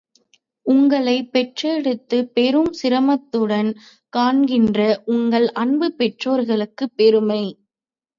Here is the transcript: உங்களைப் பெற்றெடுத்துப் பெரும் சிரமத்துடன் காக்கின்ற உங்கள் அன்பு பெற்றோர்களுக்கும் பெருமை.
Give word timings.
உங்களைப் 0.65 1.27
பெற்றெடுத்துப் 1.33 2.31
பெரும் 2.33 2.71
சிரமத்துடன் 2.79 3.69
காக்கின்ற 4.13 4.79
உங்கள் 5.13 5.47
அன்பு 5.61 5.89
பெற்றோர்களுக்கும் 5.99 6.93
பெருமை. 6.95 7.43